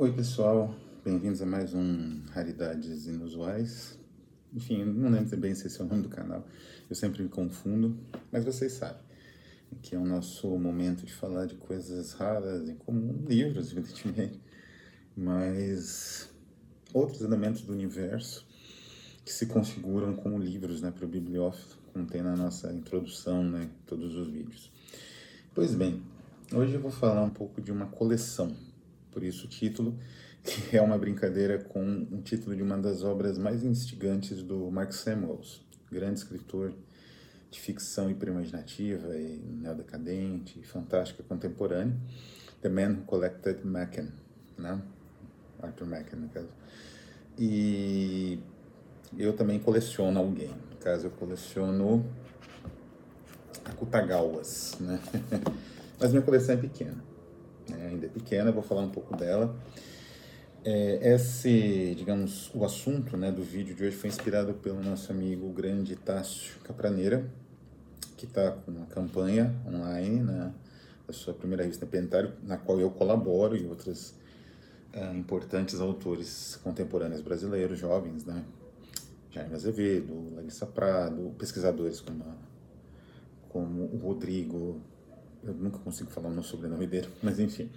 [0.00, 0.72] Oi, pessoal.
[1.04, 3.98] Bem-vindos a mais um Raridades Inusuais.
[4.54, 6.46] Enfim, não lembro bem se esse é o nome do canal.
[6.88, 7.98] Eu sempre me confundo,
[8.30, 9.02] mas vocês sabem.
[9.82, 14.40] Que é o nosso momento de falar de coisas raras, em comum, livros, evidentemente,
[15.16, 16.32] mas
[16.94, 18.46] outros elementos do universo
[19.24, 23.68] que se configuram como livros né, para o bibliófilo, como tem na nossa introdução, né,
[23.84, 24.70] todos os vídeos.
[25.52, 26.00] Pois bem,
[26.54, 28.54] hoje eu vou falar um pouco de uma coleção
[29.18, 29.98] por isso o título,
[30.44, 34.92] que é uma brincadeira com um título de uma das obras mais instigantes do Mark
[34.92, 35.60] Samuels,
[35.90, 36.72] grande escritor
[37.50, 41.96] de ficção hiperimaginativa e neodecadente, fantástica contemporânea,
[42.62, 44.10] The Man Who Collected Machen,
[44.56, 44.80] né?
[45.60, 46.50] Arthur Machen, no caso.
[47.36, 48.38] E
[49.16, 52.06] eu também coleciono alguém, no caso eu coleciono
[53.64, 55.00] Akutagawas, né?
[55.98, 57.17] Mas minha coleção é pequena
[57.68, 59.54] né, ainda é pequena, vou falar um pouco dela.
[60.64, 65.48] É, esse, digamos, o assunto né, do vídeo de hoje foi inspirado pelo nosso amigo
[65.50, 67.28] grande Tássio Capraneira,
[68.16, 70.52] que está com uma campanha online né,
[71.06, 74.14] da sua primeira revista Pentário, na qual eu colaboro e outros
[74.94, 78.44] uh, importantes autores contemporâneos brasileiros, jovens, né?
[79.30, 82.34] Jaime Azevedo, Larissa Prado, pesquisadores como, a,
[83.48, 84.80] como o Rodrigo
[85.42, 87.70] eu nunca consigo falar o meu sobrenome dele, mas enfim.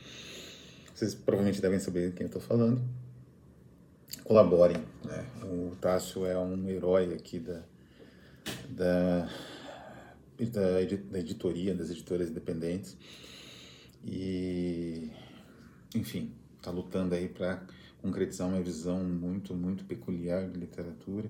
[0.94, 2.81] Vocês provavelmente devem saber quem eu estou falando.
[4.23, 4.78] Colaborem.
[5.03, 5.26] Né?
[5.44, 7.64] O Tássio é um herói aqui da,
[8.70, 9.30] da,
[10.40, 12.98] da, da editoria, das editoras independentes.
[14.03, 15.12] E,
[15.96, 17.64] enfim, está lutando aí para
[18.02, 21.30] concretizar uma visão muito, muito peculiar de literatura,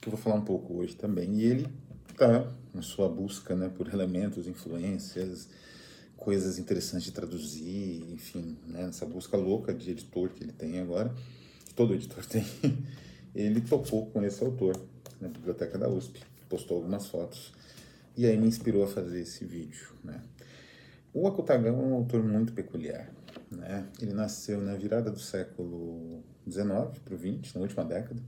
[0.00, 1.34] que eu vou falar um pouco hoje também.
[1.34, 1.68] E ele
[2.14, 5.48] está na sua busca né, por elementos, influências,
[6.16, 11.14] coisas interessantes de traduzir, enfim, né, nessa busca louca de editor que ele tem agora,
[11.66, 12.44] que todo editor tem,
[13.34, 14.80] ele topou com esse autor
[15.20, 17.52] na biblioteca da USP, postou algumas fotos
[18.16, 20.22] e aí me inspirou a fazer esse vídeo, né.
[21.12, 23.08] O Akutagama é um autor muito peculiar,
[23.48, 23.86] né?
[24.00, 28.20] Ele nasceu na virada do século XIX para o XX, na última década,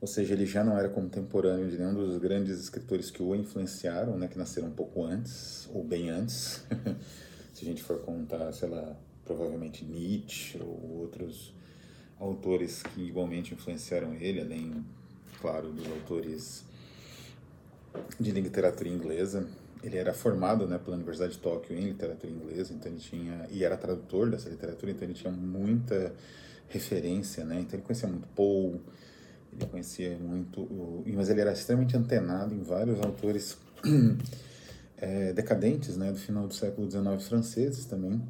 [0.00, 4.18] ou seja, ele já não era contemporâneo de nenhum dos grandes escritores que o influenciaram,
[4.18, 6.64] né, que nasceram um pouco antes, ou bem antes.
[7.54, 11.54] Se a gente for contar, sei lá, provavelmente Nietzsche ou outros
[12.18, 14.84] autores que igualmente influenciaram ele, além,
[15.40, 16.64] claro, dos autores
[18.18, 19.46] de literatura inglesa.
[19.82, 23.64] Ele era formado né, pela Universidade de Tóquio em literatura inglesa, então ele tinha e
[23.64, 26.14] era tradutor dessa literatura, então ele tinha muita
[26.68, 27.60] referência, né?
[27.60, 28.80] Então ele conhecia muito Poe,
[29.56, 30.68] ele conhecia muito,
[31.06, 33.56] mas ele era extremamente antenado em vários autores
[34.98, 38.20] é, decadentes, né, do final do século XIX franceses também.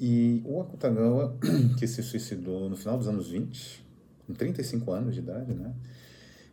[0.00, 1.36] E o Akutagawa,
[1.78, 3.84] que se suicidou no final dos anos 20,
[4.26, 5.72] com 35 anos de idade, né,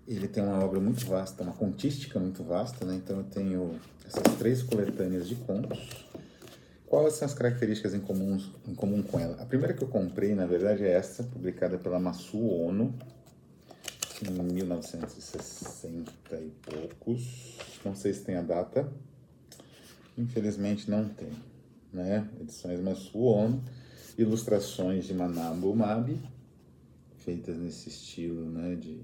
[0.08, 4.36] ele tem uma obra muito vasta, uma contística muito vasta, né, então eu tenho essas
[4.38, 6.06] três coletâneas de contos.
[6.86, 8.38] Quais são as características em comum,
[8.68, 9.42] em comum com ela?
[9.42, 12.94] A primeira que eu comprei, na verdade, é essa, publicada pela Masu Ono,
[14.24, 17.58] 1960 e poucos.
[17.84, 18.92] Não sei se tem a data.
[20.18, 21.32] Infelizmente não tem.
[21.92, 22.28] Né?
[22.40, 23.64] Edições Massuono,
[24.18, 26.18] ilustrações de Manabu Mabi,
[27.18, 29.02] feitas nesse estilo né, de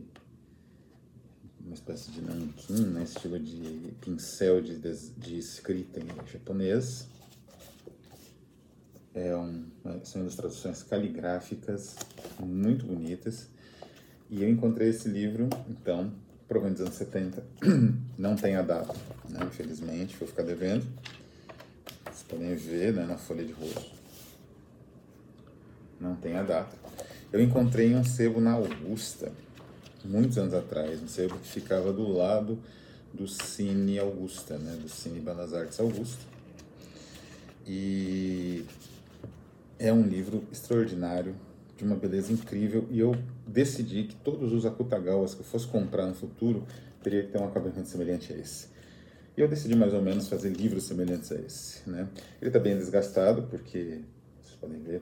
[1.60, 7.08] uma espécie de nanquim, né, estilo de pincel de, de escrita em japonês.
[9.14, 9.66] É um,
[10.04, 11.98] são ilustrações caligráficas
[12.40, 13.50] muito bonitas.
[14.32, 16.10] E eu encontrei esse livro, então,
[16.48, 17.44] provavelmente dos anos 70.
[18.18, 18.96] Não tem a data,
[19.28, 19.42] né?
[19.44, 20.88] infelizmente, vou ficar devendo.
[22.06, 23.92] Vocês podem ver né, na folha de rosto.
[26.00, 26.76] Não tem a data.
[27.32, 29.32] Eu encontrei um sebo na Augusta,
[30.04, 32.58] muitos anos atrás, um sebo que ficava do lado
[33.14, 36.24] do Cine Augusta, né, do Cine Belas Artes Augusta.
[37.68, 38.66] E
[39.78, 41.36] é um livro extraordinário,
[41.82, 43.16] de uma beleza incrível e eu
[43.48, 46.64] decidi que todos os Akutagawas que eu fosse comprar no futuro
[47.02, 48.68] teria que ter um acabamento semelhante a esse.
[49.36, 51.90] E eu decidi mais ou menos fazer livros semelhantes a esse.
[51.90, 52.08] Né?
[52.40, 54.02] Ele está bem desgastado porque,
[54.42, 55.02] vocês podem ver,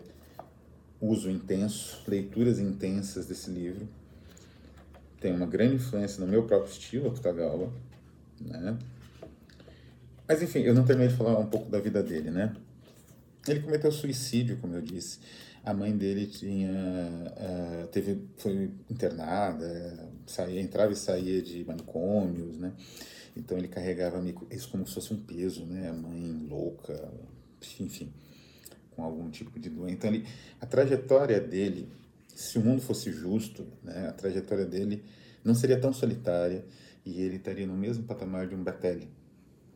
[1.01, 3.85] uso intenso, leituras intensas desse livro.
[5.19, 7.73] Tem uma grande influência no meu próprio estilo, Akutagawa.
[8.39, 8.77] Né?
[10.25, 12.55] Mas enfim, eu não terminei de falar um pouco da vida dele, né?
[13.47, 15.19] Ele cometeu suicídio, como eu disse.
[15.69, 22.73] A mãe dele tinha, uh, teve, foi internada, saía, entrava e saía de manicômios, né?
[23.37, 24.19] Então ele carregava
[24.49, 25.87] isso como se fosse um peso, né?
[25.87, 27.13] A mãe louca,
[27.79, 28.11] enfim,
[28.95, 29.93] com algum tipo de doença.
[29.93, 30.25] Então, ele,
[30.59, 31.87] a trajetória dele,
[32.33, 35.03] se o mundo fosse justo, né, a trajetória dele
[35.43, 36.65] não seria tão solitária
[37.05, 39.07] e ele estaria no mesmo patamar de um Batelli,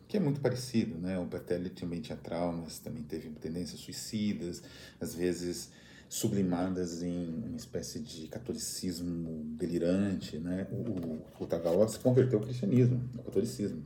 [0.07, 1.17] que é muito parecido, né?
[1.19, 4.61] O Batelli também tinha traumas, também teve tendências suicidas,
[4.99, 5.71] às vezes
[6.09, 10.67] sublimadas em uma espécie de catolicismo delirante, né?
[10.71, 13.81] O, o Tagawa se converteu ao cristianismo, ao catolicismo.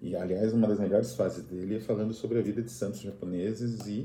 [0.00, 3.86] E, aliás, uma das melhores fases dele é falando sobre a vida de santos japoneses
[3.86, 4.04] e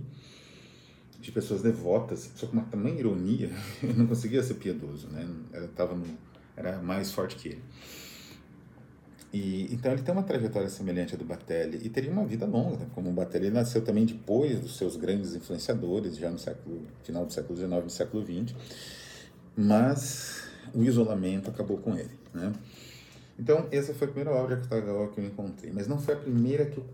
[1.19, 3.49] de pessoas devotas, só com uma tamanha ironia,
[3.81, 5.27] eu não conseguia ser piedoso, né?
[5.51, 6.05] Era, tava no,
[6.55, 7.63] era mais forte que ele.
[9.33, 12.77] E, então ele tem uma trajetória semelhante à do Batelli e teria uma vida longa,
[12.77, 12.87] né?
[12.95, 17.33] como o Batelli nasceu também depois dos seus grandes influenciadores, já no século, final do
[17.33, 18.55] século XIX, no século XX,
[19.55, 22.53] mas o isolamento acabou com ele, né?
[23.39, 26.17] Então, essa foi a primeira obra de Akutagawa que eu encontrei, mas não foi a
[26.17, 26.85] primeira que eu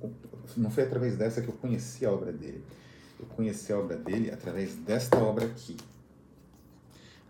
[0.58, 2.62] não foi através dessa que eu conheci a obra dele.
[3.18, 5.78] Eu conheci a obra dele através desta obra aqui,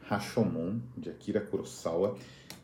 [0.07, 2.17] Rashomon, de Akira Kurosawa.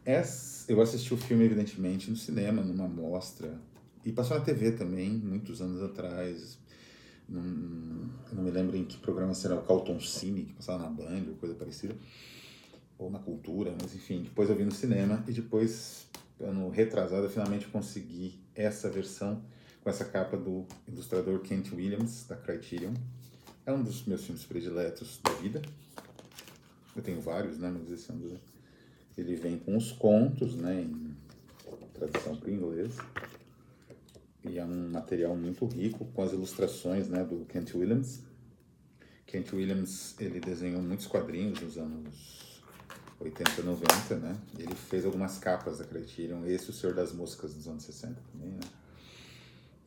[0.10, 3.62] Essa, eu assisti o filme, evidentemente, no cinema, numa mostra,
[4.04, 6.58] e passou na TV também, muitos anos atrás.
[7.28, 11.26] Num, não me lembro em que programa será o Calton Cine, que passava na Band,
[11.28, 11.96] ou coisa parecida,
[12.98, 14.24] ou na Cultura, mas enfim.
[14.24, 16.08] Depois eu vi no cinema e depois,
[16.40, 19.44] ano retrasado, eu finalmente consegui essa versão
[19.84, 22.96] com essa capa do ilustrador Kent Williams, da Criterion.
[23.64, 25.62] É um dos meus filmes prediletos da vida.
[26.96, 27.70] Eu tenho vários, né?
[27.72, 28.59] Mas esse é um dos...
[29.20, 30.82] Ele vem com os contos, né?
[30.82, 31.16] Em
[31.94, 32.98] tradução para o inglês.
[34.44, 37.24] E é um material muito rico, com as ilustrações, né?
[37.24, 38.24] Do Kent Williams.
[39.26, 42.64] Kent Williams, ele desenhou muitos quadrinhos nos anos
[43.20, 44.38] 80, 90, né?
[44.58, 46.46] Ele fez algumas capas da Criterion.
[46.46, 48.60] Esse, O Senhor das Moscas, dos anos 60 também, né?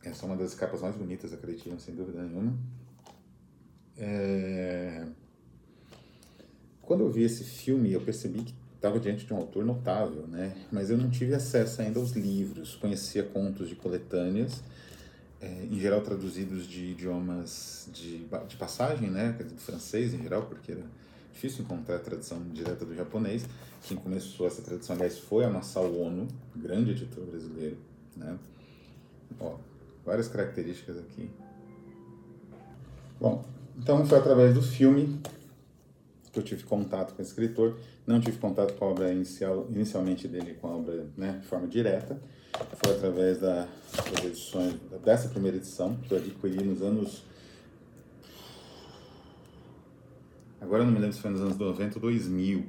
[0.04, 2.56] Essa é uma das capas mais bonitas da Criterion, sem dúvida nenhuma.
[3.96, 5.06] É...
[6.82, 10.56] Quando eu vi esse filme, eu percebi que estava diante de um autor notável, né?
[10.72, 12.74] Mas eu não tive acesso ainda aos livros.
[12.74, 14.60] Conhecia contos de coletâneas,
[15.40, 19.30] é, em geral traduzidos de idiomas de, de passagem, né?
[19.38, 20.82] Do francês em geral, porque era
[21.32, 23.44] difícil encontrar a tradução direta do japonês.
[23.84, 26.26] Quem começou essa tradução, aliás, foi a Masao Ono,
[26.56, 27.76] grande editor brasileiro,
[28.16, 28.36] né?
[29.38, 29.58] Ó,
[30.04, 31.30] várias características aqui.
[33.20, 33.44] Bom,
[33.78, 35.20] então foi através do filme
[36.32, 37.78] que eu tive contato com o escritor.
[38.06, 41.68] Não tive contato com a obra inicial, inicialmente dele, com a obra né, de forma
[41.68, 42.20] direta.
[42.82, 44.74] Foi através da, das edições,
[45.04, 47.22] dessa primeira edição, que eu adquiri nos anos.
[50.60, 52.64] Agora eu não me lembro se foi nos anos 90 ou 2000,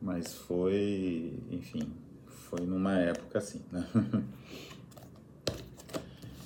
[0.00, 1.92] mas foi, enfim,
[2.26, 3.86] foi numa época assim, né?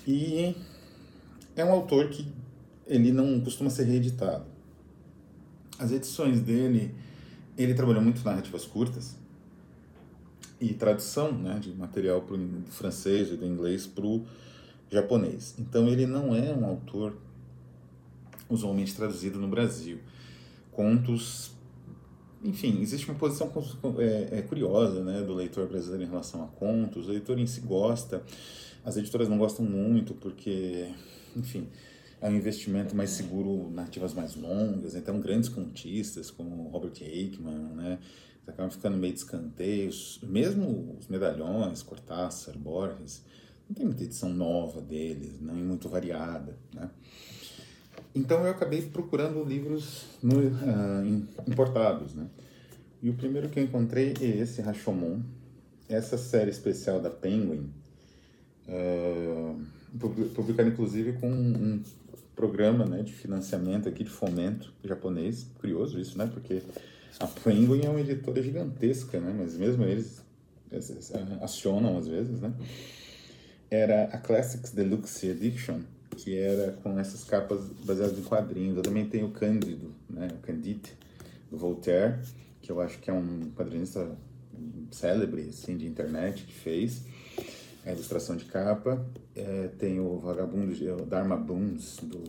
[0.05, 0.57] E
[1.55, 2.27] é um autor que
[2.89, 4.52] ele não costuma ser reeditado.
[5.83, 6.95] As edições dele,
[7.59, 9.17] ele trabalhou muito narrativas curtas
[10.61, 14.25] e tradução né, de material pro, do francês e do inglês para o
[14.89, 15.57] japonês.
[15.59, 17.17] Então ele não é um autor
[18.49, 19.99] usualmente traduzido no Brasil.
[20.71, 21.51] Contos
[22.45, 23.53] enfim, existe uma posição
[23.99, 27.09] é, é, curiosa né, do leitor brasileiro em relação a contos.
[27.09, 28.23] O leitor em si gosta,
[28.85, 30.89] as editoras não gostam muito porque,
[31.37, 31.67] enfim,
[32.23, 37.99] é um investimento mais seguro, narrativas mais longas, então grandes contistas como Robert Aickman, né,
[38.47, 43.25] acabam ficando meio de escanteios, mesmo os medalhões, Cortázar, Borges,
[43.69, 46.89] não tem muita edição nova deles, não é muito variada, né.
[48.15, 52.27] Então eu acabei procurando livros no, uh, importados, né.
[53.03, 55.23] E o primeiro que eu encontrei é esse Rashomon,
[55.89, 57.69] essa série especial da Penguin,
[58.69, 59.61] uh,
[60.35, 61.83] publicado inclusive com um
[62.35, 65.47] programa né, de financiamento aqui, de fomento japonês.
[65.61, 66.29] Curioso isso, né?
[66.33, 66.63] Porque
[67.19, 69.35] a Penguin é uma editora gigantesca, né?
[69.37, 70.23] Mas mesmo eles
[71.41, 72.53] acionam às vezes, né?
[73.71, 75.81] Era a Classics Deluxe Edition,
[76.17, 78.77] que era com essas capas baseadas em quadrinhos.
[78.77, 80.29] Eu também tenho o Cândido, né?
[80.33, 80.93] O Candide,
[81.51, 82.19] do Voltaire,
[82.61, 84.17] que eu acho que é um quadrinista
[84.91, 87.03] célebre, assim, de internet, que fez
[87.85, 89.05] a ilustração de capa.
[89.35, 92.23] É, tem o Vagabundo, o Dharma Boons, do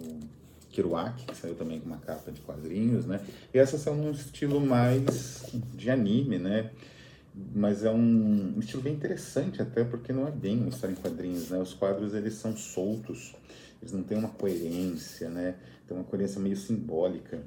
[0.71, 3.21] Kerouac, que saiu também com uma capa de quadrinhos, né?
[3.53, 6.71] E essas são um estilo mais de anime, né?
[7.55, 11.49] Mas é um estilo bem interessante até, porque não é bem uma história em quadrinhos,
[11.49, 11.59] né?
[11.59, 13.35] Os quadros, eles são soltos,
[13.81, 15.55] eles não têm uma coerência, né?
[15.87, 17.41] Tem uma coerência meio simbólica,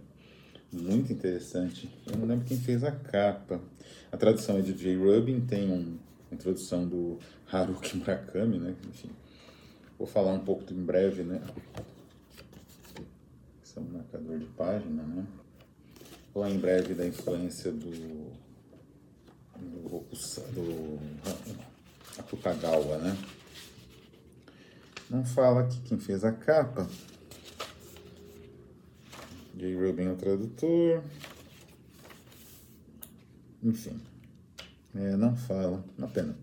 [0.72, 1.90] muito interessante.
[2.06, 3.60] Eu não lembro quem fez a capa.
[4.10, 4.96] A tradução é de J.
[4.96, 5.98] Rubin, tem um
[6.32, 7.18] introdução do
[7.50, 8.74] Haruki Murakami, né?
[8.88, 9.10] Enfim,
[9.98, 11.40] vou falar um pouco em breve, né?
[13.62, 15.26] São marcador de página, né?
[16.32, 18.46] Falar em breve da influência do
[19.58, 20.00] do,
[20.52, 21.00] do
[22.18, 23.16] Akutagawa, né?
[25.08, 26.88] Não fala aqui quem fez a capa.
[29.54, 29.74] J.
[29.74, 31.02] Rubin, o tradutor.
[33.62, 34.00] Enfim,
[34.98, 36.36] é, não fala, uma pena.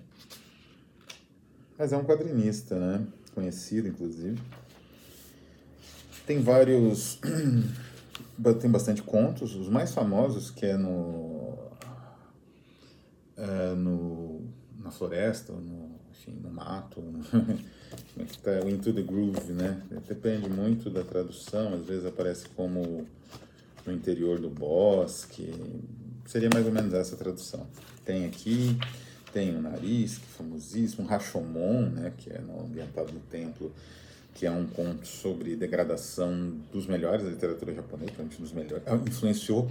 [1.77, 3.05] Mas é um quadrinista, né?
[3.33, 4.39] Conhecido, inclusive.
[6.25, 7.19] Tem vários.
[8.62, 9.55] tem bastante contos.
[9.55, 11.57] Os mais famosos, que é no.
[13.36, 14.41] É, no
[14.77, 17.01] na floresta, no, enfim, no mato.
[18.13, 18.60] Como é que tá?
[18.69, 19.81] Into the Groove, né?
[20.07, 21.74] Depende muito da tradução.
[21.74, 23.07] Às vezes aparece como
[23.86, 25.53] no interior do bosque.
[26.25, 27.68] Seria mais ou menos essa tradução.
[28.06, 28.77] Tem aqui
[29.34, 33.72] tem o Nariz, que famosíssimo, Rashomon, né, que é ambientado no templo,
[34.36, 38.96] que é um conto sobre degradação dos melhores da literatura japonesa, um dos melhores, ah,
[38.96, 39.70] influenciou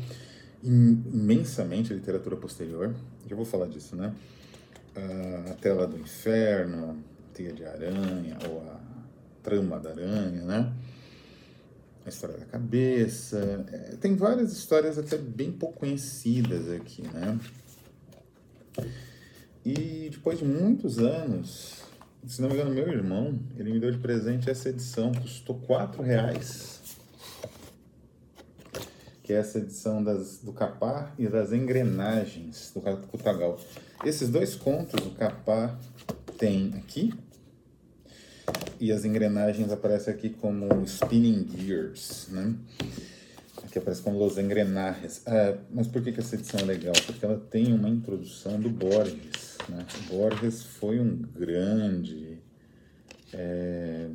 [0.62, 2.92] imensamente a literatura posterior,
[3.28, 4.12] já vou falar disso, né?
[4.97, 8.80] Ah, a Tela do Inferno, a Teia de Aranha, ou a
[9.44, 10.73] Trama da Aranha, né?
[12.04, 17.38] A História da Cabeça, é, tem várias histórias até bem pouco conhecidas aqui, né?
[19.64, 21.82] E depois de muitos anos,
[22.26, 26.02] se não me engano, meu irmão, ele me deu de presente essa edição, custou quatro
[26.02, 26.80] reais.
[29.23, 33.61] Que é essa edição das, do Capar e das engrenagens do Kutagal.
[34.04, 35.78] Esses dois contos, o Capar
[36.37, 37.14] tem aqui,
[38.82, 42.54] e as engrenagens aparecem aqui como spinning gears, né?
[43.62, 45.22] Aqui aparece como Los Engrenajes.
[45.24, 46.94] Ah, mas por que, que essa edição é legal?
[47.06, 49.86] Porque ela tem uma introdução do Borges né?
[50.08, 52.38] Borges foi um grande
[53.32, 54.08] é,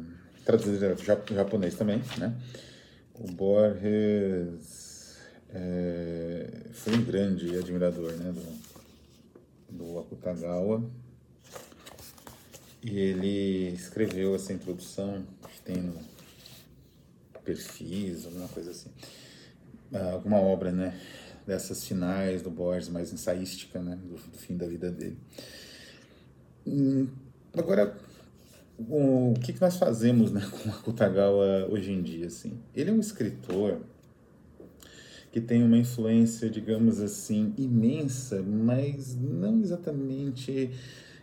[0.45, 0.97] traduzidor
[1.31, 2.35] japonês também, né?
[3.15, 5.17] O Borges
[5.49, 10.83] é, foi um grande admirador, né, do, do Akutagawa.
[12.83, 15.93] E ele escreveu essa introdução que tem
[17.43, 18.89] perfis, alguma coisa assim.
[19.93, 20.93] Ah, alguma obra, né?
[21.47, 25.17] dessas finais do Borges, mais ensaística, né, do, do fim da vida dele.
[26.67, 27.07] Hum,
[27.57, 27.95] agora,
[28.77, 32.27] o, o que, que nós fazemos né, com Akutagawa hoje em dia?
[32.27, 32.59] Assim?
[32.75, 33.79] Ele é um escritor
[35.31, 40.69] que tem uma influência, digamos assim, imensa, mas não exatamente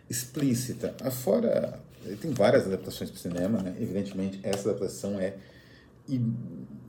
[0.09, 0.95] explícita.
[1.01, 1.79] Afora,
[2.21, 3.75] tem várias adaptações para o cinema, né?
[3.79, 5.35] evidentemente, essa adaptação é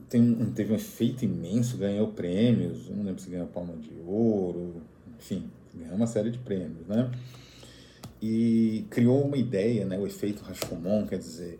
[0.09, 4.81] tem um, teve um efeito imenso, ganhou prêmios, não lembro se ganhou Palma de Ouro,
[5.19, 7.11] enfim, ganhou uma série de prêmios, né?
[8.21, 11.59] E criou uma ideia, né, o efeito Rashomon, quer dizer,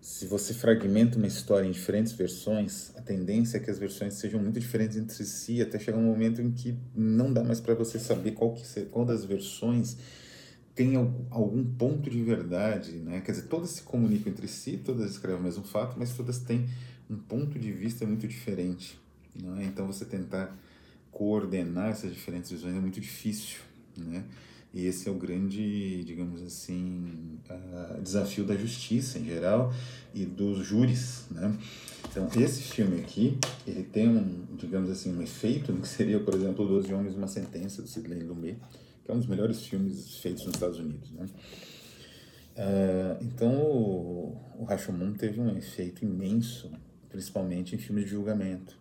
[0.00, 4.40] se você fragmenta uma história em diferentes versões, a tendência é que as versões sejam
[4.40, 7.98] muito diferentes entre si, até chegar um momento em que não dá mais para você
[7.98, 9.96] saber qual, que, qual das versões
[10.74, 13.20] tem algum ponto de verdade, né?
[13.20, 16.66] Quer dizer, todas se comunicam entre si, todas escrevem o mesmo fato, mas todas têm
[17.10, 18.98] um ponto de vista muito diferente.
[19.34, 19.64] Não é?
[19.64, 20.56] Então você tentar
[21.10, 23.58] coordenar essas diferentes visões é muito difícil.
[23.96, 24.24] Né?
[24.74, 29.72] E esse é o grande, digamos assim, uh, desafio da justiça em geral
[30.14, 31.26] e dos júris.
[31.30, 31.54] Né?
[32.10, 33.36] Então, esse filme aqui,
[33.66, 37.82] ele tem um, digamos assim, um efeito que seria, por exemplo, Doze Homens Uma Sentença,
[37.82, 38.58] do Sidney Lumet,
[39.04, 41.10] que é um dos melhores filmes feitos nos Estados Unidos.
[41.12, 41.26] Né?
[42.56, 46.70] Uh, então, o, o Rashomon teve um efeito imenso
[47.12, 48.76] principalmente em filmes de julgamento.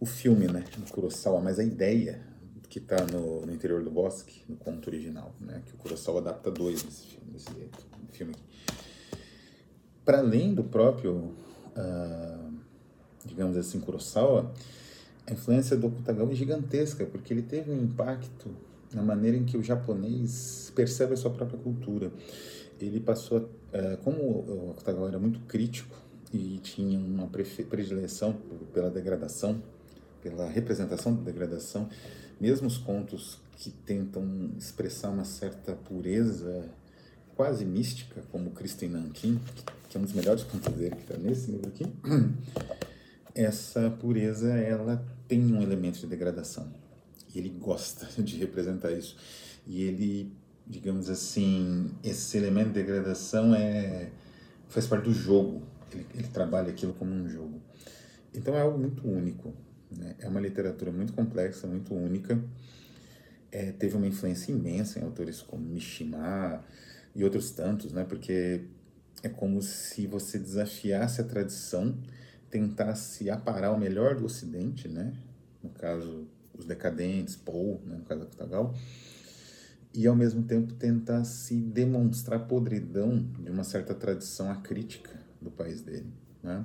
[0.00, 2.26] O filme, né, do Kurosawa, mas a ideia
[2.68, 6.50] que está no, no, interior do bosque, no conto original, né, que o Kurosawa adapta
[6.50, 7.50] dois desse filme, desse
[8.12, 8.34] filme.
[10.04, 11.36] Para além do próprio,
[11.76, 12.54] uh,
[13.26, 14.52] digamos assim, Kurosawa,
[15.26, 18.50] a influência do Okutagawa é gigantesca, porque ele teve um impacto
[18.92, 22.12] na maneira em que o japonês percebe a sua própria cultura.
[22.80, 25.96] Ele passou, uh, como o Okutagawa era muito crítico
[26.32, 28.36] e tinha uma predileção
[28.72, 29.62] pela degradação,
[30.20, 31.88] pela representação da degradação,
[32.40, 36.68] mesmo os contos que tentam expressar uma certa pureza
[37.36, 39.40] quase mística, como Cristo em Nanquim,
[39.88, 41.84] que é um dos melhores contos dele, que está nesse livro aqui,
[43.34, 46.72] essa pureza ela tem um elemento de degradação.
[47.34, 49.16] E ele gosta de representar isso.
[49.66, 50.32] E ele,
[50.66, 54.10] digamos assim, esse elemento de degradação é
[54.68, 55.62] faz parte do jogo
[55.94, 57.60] ele, ele trabalha aquilo como um jogo.
[58.34, 59.54] Então é algo muito único.
[59.90, 60.16] Né?
[60.18, 62.42] É uma literatura muito complexa, muito única.
[63.50, 66.64] É, teve uma influência imensa em autores como Mishima
[67.14, 68.04] e outros tantos, né?
[68.04, 68.62] porque
[69.22, 71.96] é como se você desafiasse a tradição
[72.52, 75.14] tentar se aparar ao melhor do Ocidente, né?
[75.62, 77.96] No caso, os decadentes, Paul, né?
[77.96, 78.74] no caso da Kutagal,
[79.94, 85.80] e ao mesmo tempo tentar se demonstrar podridão de uma certa tradição acrítica do país
[85.80, 86.64] dele, né?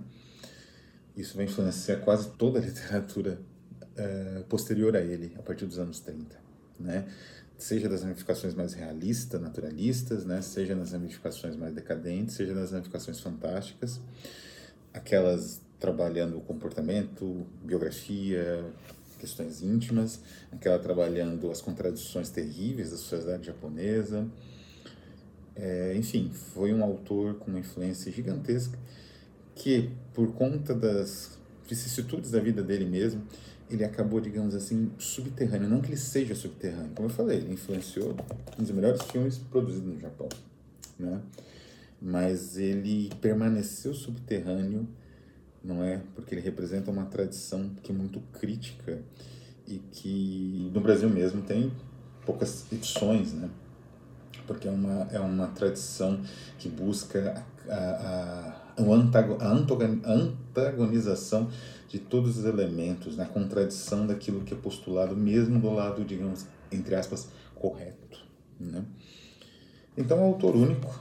[1.15, 3.39] Isso vai influenciar quase toda a literatura
[3.81, 6.37] uh, posterior a ele, a partir dos anos 30,
[6.79, 7.07] né?
[7.57, 10.41] Seja das ramificações mais realistas, naturalistas, né?
[10.41, 13.99] Seja nas ramificações mais decadentes, seja nas ramificações fantásticas,
[14.93, 18.65] aquelas trabalhando comportamento, biografia,
[19.19, 20.19] questões íntimas,
[20.51, 24.27] aquela trabalhando as contradições terríveis da sociedade japonesa.
[25.55, 28.77] É, enfim, foi um autor com uma influência gigantesca
[29.55, 33.23] que, por conta das vicissitudes da vida dele mesmo,
[33.69, 35.67] ele acabou, digamos assim, subterrâneo.
[35.67, 38.15] Não que ele seja subterrâneo, como eu falei, ele influenciou
[38.57, 40.29] um dos melhores filmes produzidos no Japão,
[40.97, 41.21] né?
[41.99, 44.87] Mas ele permaneceu subterrâneo
[45.67, 46.01] não é?
[46.15, 49.01] Porque ele representa uma tradição que é muito crítica
[49.67, 51.71] e que no Brasil mesmo tem
[52.25, 53.49] poucas edições, né?
[54.47, 56.21] Porque é uma, é uma tradição
[56.57, 59.53] que busca a, a, a,
[60.05, 61.49] antagonização
[61.89, 63.29] de todos os elementos, na né?
[63.33, 68.19] contradição daquilo que é postulado, mesmo do lado, digamos, entre aspas, correto.
[68.57, 68.85] Né?
[69.97, 70.97] Então, é autor único.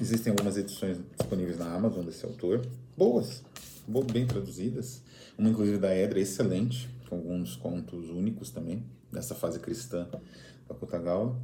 [0.00, 2.62] Existem algumas edições disponíveis na Amazon desse autor,
[2.96, 3.42] boas,
[4.12, 5.02] bem traduzidas.
[5.38, 10.08] Uma, inclusive, da Edra, excelente, com alguns contos únicos também, dessa fase cristã
[10.68, 11.36] da Kutagawa.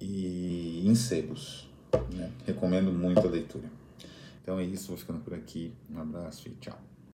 [0.00, 1.70] E em sebos.
[2.12, 2.30] Né?
[2.44, 3.70] Recomendo muito a leitura.
[4.42, 5.72] Então é isso, vou ficando por aqui.
[5.90, 6.78] Um abraço e tchau.